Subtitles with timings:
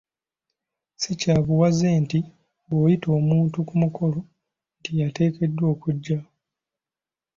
[1.01, 2.19] Si kya buwaze nti
[2.67, 4.19] bw'oyita omuntu ku mukolo
[4.79, 6.19] nti ateekeddwa okujja.